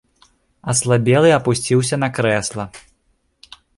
[0.73, 2.63] Аслабелы апусціўся на крэсла.